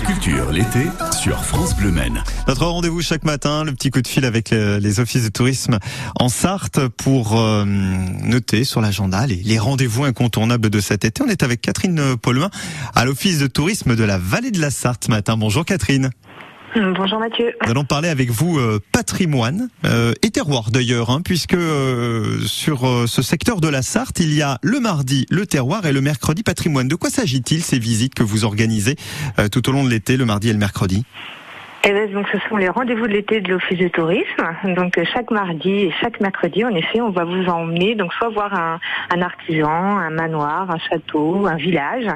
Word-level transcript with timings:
Culture, 0.00 0.50
l'été, 0.50 0.86
sur 1.12 1.42
France 1.44 1.76
Bleu 1.76 1.90
Maine. 1.90 2.22
Notre 2.48 2.66
rendez-vous 2.66 3.00
chaque 3.02 3.24
matin, 3.24 3.64
le 3.64 3.72
petit 3.72 3.90
coup 3.90 4.02
de 4.02 4.08
fil 4.08 4.24
avec 4.24 4.50
les 4.50 5.00
offices 5.00 5.24
de 5.24 5.28
tourisme 5.28 5.78
en 6.18 6.28
Sarthe 6.28 6.88
pour 6.88 7.40
euh, 7.40 7.64
noter 7.64 8.64
sur 8.64 8.80
l'agenda 8.80 9.26
les, 9.26 9.36
les 9.36 9.58
rendez-vous 9.58 10.04
incontournables 10.04 10.70
de 10.70 10.80
cet 10.80 11.04
été. 11.04 11.22
On 11.22 11.28
est 11.28 11.42
avec 11.42 11.60
Catherine 11.60 12.16
Paulin 12.16 12.50
à 12.94 13.04
l'office 13.04 13.38
de 13.38 13.46
tourisme 13.46 13.96
de 13.96 14.04
la 14.04 14.18
vallée 14.18 14.50
de 14.50 14.60
la 14.60 14.70
Sarthe 14.70 15.04
ce 15.04 15.10
matin. 15.10 15.36
Bonjour 15.36 15.64
Catherine. 15.64 16.10
Bonjour 16.96 17.18
Mathieu. 17.18 17.54
Nous 17.64 17.70
allons 17.70 17.84
parler 17.84 18.08
avec 18.08 18.30
vous 18.30 18.58
euh, 18.58 18.80
patrimoine 18.92 19.68
euh, 19.84 20.12
et 20.22 20.30
terroir 20.30 20.70
d'ailleurs, 20.70 21.10
hein, 21.10 21.22
puisque 21.24 21.54
euh, 21.54 22.40
sur 22.40 23.08
ce 23.08 23.22
secteur 23.22 23.60
de 23.60 23.68
la 23.68 23.80
Sarthe, 23.80 24.20
il 24.20 24.34
y 24.34 24.42
a 24.42 24.58
le 24.62 24.80
mardi 24.80 25.26
le 25.30 25.46
terroir 25.46 25.86
et 25.86 25.92
le 25.92 26.00
mercredi 26.00 26.42
patrimoine. 26.42 26.88
De 26.88 26.94
quoi 26.94 27.08
s'agit-il 27.08 27.62
ces 27.62 27.78
visites 27.78 28.14
que 28.14 28.22
vous 28.22 28.44
organisez 28.44 28.96
tout 29.50 29.68
au 29.68 29.72
long 29.72 29.84
de 29.84 29.90
l'été, 29.90 30.16
le 30.16 30.24
mardi 30.24 30.50
et 30.50 30.52
le 30.52 30.58
mercredi? 30.58 31.04
Eh 31.84 31.92
ben, 31.92 32.12
donc 32.12 32.26
ce 32.32 32.38
sont 32.48 32.56
les 32.56 32.68
rendez-vous 32.68 33.06
de 33.06 33.12
l'été 33.12 33.40
de 33.40 33.48
l'office 33.48 33.78
de 33.78 33.88
tourisme. 33.88 34.74
Donc 34.76 34.98
chaque 35.12 35.30
mardi 35.30 35.70
et 35.70 35.92
chaque 36.00 36.20
mercredi, 36.20 36.64
en 36.64 36.74
effet, 36.74 37.00
on 37.00 37.10
va 37.10 37.24
vous 37.24 37.46
emmener 37.46 37.94
donc 37.94 38.12
soit 38.14 38.28
voir 38.28 38.52
un, 38.54 38.80
un 39.10 39.22
artisan, 39.22 39.68
un 39.70 40.10
manoir, 40.10 40.70
un 40.70 40.78
château, 40.78 41.46
un 41.46 41.56
village, 41.56 42.06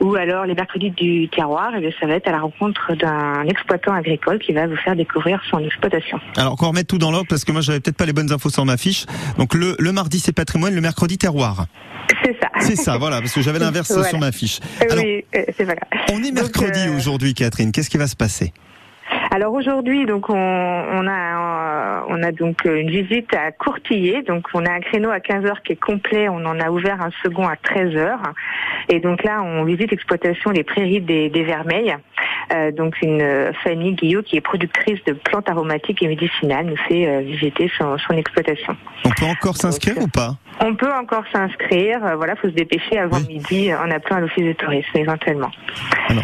ou 0.00 0.14
alors 0.14 0.44
les 0.46 0.54
mercredis 0.54 0.90
du 0.90 1.28
terroir, 1.28 1.74
et 1.74 1.80
eh 1.82 1.94
ça 2.00 2.06
va 2.06 2.14
être 2.14 2.28
à 2.28 2.32
la 2.32 2.40
rencontre 2.40 2.94
d'un 2.94 3.44
exploitant 3.46 3.92
agricole 3.92 4.38
qui 4.38 4.52
va 4.52 4.66
vous 4.66 4.76
faire 4.76 4.94
découvrir 4.94 5.42
son 5.50 5.58
exploitation. 5.58 6.20
Alors 6.36 6.56
qu'on 6.56 6.68
remette 6.68 6.86
tout 6.86 6.98
dans 6.98 7.10
l'ordre 7.10 7.26
parce 7.28 7.44
que 7.44 7.52
moi 7.52 7.60
j'avais 7.60 7.80
peut-être 7.80 7.96
pas 7.96 8.06
les 8.06 8.12
bonnes 8.12 8.32
infos 8.32 8.50
sur 8.50 8.64
ma 8.64 8.76
fiche. 8.76 9.06
Donc 9.36 9.54
le, 9.54 9.74
le 9.78 9.92
mardi 9.92 10.20
c'est 10.20 10.32
patrimoine, 10.32 10.74
le 10.74 10.80
mercredi 10.80 11.18
terroir. 11.18 11.66
C'est 12.24 12.36
ça. 12.40 12.48
C'est 12.60 12.76
ça, 12.76 12.98
voilà, 12.98 13.20
parce 13.20 13.32
que 13.32 13.42
j'avais 13.42 13.58
l'inverse 13.58 13.92
sur 14.08 14.18
ma 14.18 14.32
fiche. 14.32 14.60
oui, 14.96 15.24
euh, 15.34 15.44
c'est. 15.56 15.66
On 16.12 16.22
est 16.22 16.32
mercredi 16.32 16.80
euh, 16.86 16.96
aujourd'hui, 16.96 17.34
Catherine. 17.34 17.72
Qu'est-ce 17.72 17.90
qui 17.90 17.98
va 17.98 18.06
se 18.06 18.16
passer? 18.16 18.52
Alors 19.38 19.54
aujourd'hui, 19.54 20.04
donc 20.04 20.30
on, 20.30 20.34
on, 20.34 21.06
a 21.06 22.04
on 22.08 22.22
a 22.24 22.32
donc 22.32 22.64
une 22.64 22.90
visite 22.90 23.32
à 23.36 23.52
Courtillé. 23.52 24.22
Donc 24.22 24.48
on 24.52 24.66
a 24.66 24.72
un 24.72 24.80
créneau 24.80 25.10
à 25.10 25.20
15 25.20 25.44
h 25.44 25.62
qui 25.64 25.74
est 25.74 25.80
complet. 25.80 26.28
On 26.28 26.44
en 26.44 26.58
a 26.58 26.70
ouvert 26.70 27.00
un 27.00 27.10
second 27.22 27.46
à 27.46 27.54
13 27.54 27.94
h 27.94 28.16
Et 28.88 28.98
donc 28.98 29.22
là, 29.22 29.40
on 29.40 29.62
visite 29.62 29.92
l'exploitation 29.92 30.50
des 30.50 30.64
prairies 30.64 31.00
des, 31.00 31.30
des 31.30 31.44
Vermeilles. 31.44 31.96
Euh, 32.52 32.72
donc 32.72 33.00
une 33.00 33.52
famille 33.62 33.92
Guillot 33.92 34.22
qui 34.22 34.36
est 34.36 34.40
productrice 34.40 34.98
de 35.04 35.12
plantes 35.12 35.48
aromatiques 35.48 36.02
et 36.02 36.08
médicinales 36.08 36.66
nous 36.66 36.76
fait 36.88 37.06
euh, 37.06 37.20
visiter 37.20 37.70
son, 37.78 37.96
son, 37.98 38.14
exploitation. 38.14 38.74
On 39.04 39.10
peut 39.10 39.26
encore 39.26 39.56
s'inscrire 39.56 39.98
ou 39.98 40.08
pas? 40.08 40.30
On 40.60 40.74
peut 40.74 40.92
encore 40.92 41.24
s'inscrire. 41.32 42.04
Euh, 42.04 42.16
voilà, 42.16 42.34
faut 42.36 42.48
se 42.48 42.54
dépêcher 42.54 42.98
avant 42.98 43.20
midi 43.20 43.72
en 43.72 43.90
appelant 43.90 44.16
à 44.16 44.20
l'office 44.20 44.44
de 44.44 44.52
tourisme 44.54 44.96
éventuellement. 44.96 45.50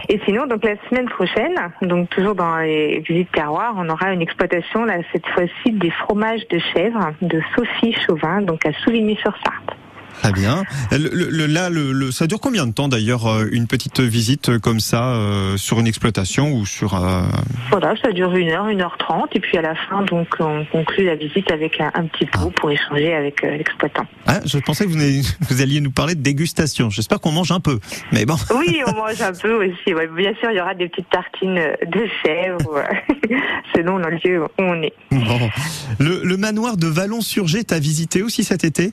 Et 0.09 0.21
sinon, 0.25 0.47
donc 0.47 0.65
la 0.65 0.77
semaine 0.89 1.09
prochaine, 1.09 1.55
donc 1.83 2.09
toujours 2.11 2.35
dans 2.35 2.57
les 2.59 3.01
visites 3.01 3.31
terroirs, 3.33 3.75
on 3.77 3.89
aura 3.89 4.13
une 4.13 4.23
exploitation 4.23 4.85
là 4.85 4.99
cette 5.13 5.27
fois-ci 5.29 5.73
des 5.73 5.91
fromages 5.91 6.47
de 6.49 6.59
chèvre 6.59 7.13
de 7.23 7.41
Sophie 7.55 7.93
Chauvin, 7.93 8.43
donc 8.43 8.65
à 8.67 8.73
Souvigny-sur-Sarthe. 8.73 9.84
Très 10.21 10.33
bien. 10.33 10.65
Le, 10.93 11.47
là, 11.47 11.71
le, 11.71 12.11
ça 12.11 12.27
dure 12.27 12.41
combien 12.41 12.67
de 12.67 12.73
temps 12.73 12.89
d'ailleurs 12.89 13.27
euh, 13.27 13.47
une 13.51 13.67
petite 13.67 14.01
visite 14.01 14.59
comme 14.59 14.81
ça 14.81 15.15
euh, 15.15 15.57
sur 15.57 15.81
une 15.81 15.87
exploitation 15.87 16.53
ou 16.53 16.67
sur 16.67 16.95
euh... 16.95 17.23
Voilà, 17.71 17.95
ça 18.03 18.13
dure 18.13 18.35
une 18.35 18.51
heure, 18.51 18.69
une 18.69 18.81
heure 18.81 18.97
trente, 18.99 19.35
et 19.35 19.41
puis 19.41 19.59
à 19.59 19.63
la 19.63 19.75
fin, 19.75 20.03
donc, 20.03 20.29
on 20.41 20.65
conclut 20.67 21.05
la 21.05 21.17
visite 21.17 21.51
avec 21.51 21.81
un, 21.81 21.91
petit 22.07 22.27
pot 22.27 22.51
pour 22.51 22.71
échanger 22.71 23.15
avec 23.15 23.43
euh, 23.45 23.57
l'exploitant. 23.57 24.07
Ah, 24.27 24.41
je 24.45 24.59
pensais 24.59 24.85
que 24.85 24.91
vous, 24.91 24.99
vous, 25.49 25.63
alliez 25.63 25.81
nous 25.81 25.91
parler 25.91 26.15
de 26.15 26.23
dégustation. 26.23 26.91
J'espère 26.91 27.21
qu'on 27.21 27.33
mange 27.33 27.53
un 27.53 27.61
peu, 27.61 27.79
mais 28.13 28.25
bon. 28.25 28.37
Oui, 28.59 28.81
on 28.87 28.93
mange 28.97 29.21
un 29.21 29.33
peu 29.33 29.65
aussi. 29.65 29.95
Ouais, 29.95 30.09
bien 30.09 30.35
sûr, 30.41 30.51
il 30.51 30.57
y 30.57 30.61
aura 30.61 30.75
des 30.75 30.89
petites 30.89 31.11
tartines 31.11 31.61
de 31.87 32.07
chèvre, 32.25 32.85
selon 33.75 33.99
le 33.99 34.11
lieu 34.25 34.43
où 34.43 34.49
on 34.59 34.83
est. 34.83 34.95
Bon. 35.11 35.51
Le, 35.99 36.23
le 36.25 36.37
manoir 36.37 36.77
de 36.77 36.87
Vallon-sur-Gé, 36.87 37.65
t'as 37.65 37.79
visité 37.79 38.23
aussi 38.23 38.45
cet 38.45 38.65
été? 38.65 38.93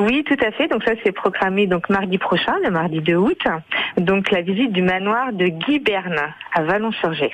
Oui, 0.00 0.24
tout 0.24 0.36
à 0.44 0.50
fait. 0.52 0.68
Donc 0.68 0.84
ça, 0.84 0.92
c'est 1.04 1.12
programmé 1.12 1.66
donc 1.66 1.88
mardi 1.88 2.18
prochain, 2.18 2.54
le 2.62 2.70
mardi 2.70 3.00
2 3.00 3.14
août. 3.14 3.42
Donc 3.96 4.30
la 4.30 4.42
visite 4.42 4.72
du 4.72 4.82
manoir 4.82 5.32
de 5.32 5.46
Guy 5.46 5.78
Berne 5.78 6.20
à 6.52 6.62
Vallon-sur-Gé. 6.62 7.30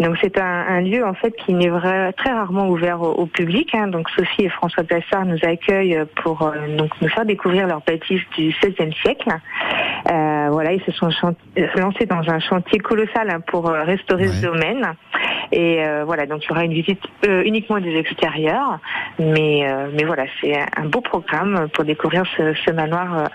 Donc 0.00 0.16
c'est 0.22 0.38
un, 0.38 0.64
un, 0.68 0.80
lieu 0.80 1.04
en 1.04 1.14
fait 1.14 1.32
qui 1.32 1.52
n'est 1.52 1.70
très 2.16 2.32
rarement 2.32 2.68
ouvert 2.68 3.00
au, 3.02 3.26
public. 3.26 3.74
Hein. 3.74 3.88
Donc 3.88 4.08
Sophie 4.10 4.44
et 4.44 4.48
François 4.48 4.84
Plassard 4.84 5.26
nous 5.26 5.38
accueillent 5.42 6.00
pour 6.22 6.42
euh, 6.42 6.76
donc 6.76 6.90
nous 7.00 7.08
faire 7.08 7.24
découvrir 7.24 7.66
leur 7.66 7.82
bâtisse 7.82 8.22
du 8.36 8.54
XVIe 8.62 8.92
siècle. 9.02 9.30
Euh, 10.10 10.48
voilà, 10.50 10.72
ils 10.72 10.82
se 10.82 10.92
sont 10.92 11.10
lancés 11.76 12.06
dans 12.06 12.28
un 12.28 12.40
chantier 12.40 12.78
colossal 12.78 13.30
hein, 13.30 13.40
pour 13.46 13.68
euh, 13.68 13.84
restaurer 13.84 14.28
ce 14.28 14.42
domaine. 14.42 14.94
Et 15.52 15.84
euh, 15.84 16.04
voilà, 16.04 16.24
donc 16.26 16.44
il 16.44 16.48
y 16.48 16.52
aura 16.52 16.64
une 16.64 16.72
visite 16.72 17.02
euh, 17.26 17.42
uniquement 17.44 17.78
des 17.78 17.94
extérieurs, 17.96 18.78
mais 19.18 19.68
euh, 19.68 19.88
mais 19.92 20.04
voilà, 20.04 20.24
c'est 20.40 20.58
un 20.76 20.86
beau 20.86 21.02
programme 21.02 21.68
pour 21.74 21.84
découvrir 21.84 22.24
ce, 22.36 22.54
ce 22.54 22.70
manoir 22.70 23.28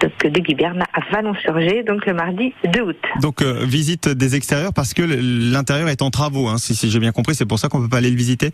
de, 0.00 0.08
de 0.26 0.40
Guiberne 0.40 0.84
à 0.92 1.00
Vallon-sur-Gé, 1.12 1.82
donc 1.82 2.06
le 2.06 2.14
mardi 2.14 2.52
2 2.72 2.80
août. 2.80 2.96
Donc 3.20 3.42
visite 3.42 4.08
des 4.08 4.36
extérieurs 4.36 4.72
parce 4.72 4.94
que 4.94 5.02
l'intérieur 5.02 5.88
est 5.88 6.02
en 6.02 6.10
travaux, 6.10 6.48
hein, 6.48 6.58
si, 6.58 6.74
si 6.74 6.90
j'ai 6.90 6.98
bien 6.98 7.12
compris, 7.12 7.34
c'est 7.34 7.46
pour 7.46 7.58
ça 7.58 7.68
qu'on 7.68 7.80
peut 7.80 7.88
pas 7.88 7.98
aller 7.98 8.10
le 8.10 8.16
visiter. 8.16 8.52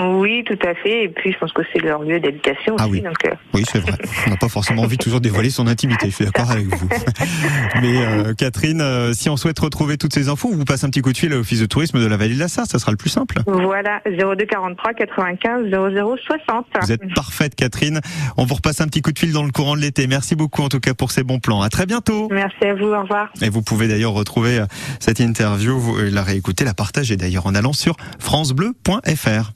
Oui, 0.00 0.44
tout 0.44 0.58
à 0.66 0.74
fait. 0.74 1.04
Et 1.04 1.08
puis, 1.08 1.32
je 1.32 1.38
pense 1.38 1.52
que 1.52 1.62
c'est 1.72 1.80
leur 1.80 2.02
lieu 2.02 2.20
d'habitation 2.20 2.76
ah 2.78 2.84
aussi. 2.84 2.92
Oui, 2.92 3.00
donc, 3.00 3.24
euh... 3.24 3.34
oui 3.54 3.64
c'est 3.70 3.80
vrai. 3.80 3.92
On 4.26 4.30
n'a 4.30 4.36
pas 4.36 4.48
forcément 4.48 4.82
envie 4.82 4.98
toujours 4.98 5.20
dévoiler 5.20 5.50
son 5.50 5.66
intimité. 5.66 6.10
Je 6.10 6.14
suis 6.14 6.24
d'accord 6.24 6.50
avec 6.50 6.66
vous. 6.66 6.88
Mais 7.82 8.04
euh, 8.04 8.34
Catherine, 8.34 8.80
euh, 8.80 9.12
si 9.12 9.28
on 9.28 9.36
souhaite 9.36 9.58
retrouver 9.58 9.96
toutes 9.96 10.14
ces 10.14 10.28
infos, 10.28 10.50
vous 10.52 10.64
passez 10.64 10.84
un 10.84 10.90
petit 10.90 11.00
coup 11.00 11.12
de 11.12 11.18
fil 11.18 11.32
à 11.32 11.36
l'office 11.36 11.60
de 11.60 11.66
tourisme 11.66 12.00
de 12.00 12.06
la 12.06 12.16
Vallée 12.16 12.34
de 12.34 12.38
la 12.38 12.48
Sarthe. 12.48 12.70
Ça 12.70 12.78
sera 12.78 12.92
le 12.92 12.96
plus 12.96 13.10
simple. 13.10 13.40
Voilà, 13.46 14.00
02 14.06 14.46
43 14.46 14.94
95 14.94 15.70
00 15.70 16.16
60. 16.16 16.66
Vous 16.82 16.92
êtes 16.92 17.14
parfaite, 17.14 17.54
Catherine. 17.54 18.00
On 18.36 18.44
vous 18.44 18.54
repasse 18.54 18.80
un 18.80 18.86
petit 18.86 19.02
coup 19.02 19.12
de 19.12 19.18
fil 19.18 19.32
dans 19.32 19.44
le 19.44 19.50
courant 19.50 19.76
de 19.76 19.80
l'été. 19.80 20.06
Merci 20.06 20.36
beaucoup, 20.36 20.62
en 20.62 20.68
tout 20.68 20.80
cas, 20.80 20.87
pour 20.94 21.10
ces 21.10 21.22
bons 21.22 21.38
plans. 21.38 21.62
À 21.62 21.68
très 21.68 21.86
bientôt. 21.86 22.28
Merci 22.30 22.64
à 22.64 22.74
vous. 22.74 22.86
Au 22.86 23.02
revoir. 23.02 23.28
Et 23.42 23.48
vous 23.48 23.62
pouvez 23.62 23.88
d'ailleurs 23.88 24.12
retrouver 24.12 24.58
euh, 24.58 24.66
cette 25.00 25.20
interview, 25.20 25.78
vous 25.78 25.96
la 25.96 26.22
réécouter, 26.22 26.64
la 26.64 26.74
partager 26.74 27.16
d'ailleurs 27.16 27.46
en 27.46 27.54
allant 27.54 27.72
sur 27.72 27.96
francebleu.fr. 28.18 29.52